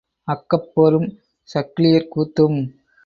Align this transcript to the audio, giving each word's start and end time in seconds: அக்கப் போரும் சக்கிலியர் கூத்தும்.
அக்கப் 0.27 0.71
போரும் 0.73 1.07
சக்கிலியர் 1.49 2.09
கூத்தும். 2.15 2.59